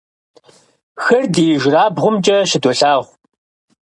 Хыр 1.03 1.23
ди 1.33 1.43
ижьырабгъумкӀэ 1.53 2.37
щыдолъагъу. 2.49 3.05